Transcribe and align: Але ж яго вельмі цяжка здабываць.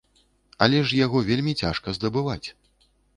Але 0.65 0.79
ж 0.91 0.97
яго 1.05 1.21
вельмі 1.27 1.53
цяжка 1.61 1.93
здабываць. 1.99 2.47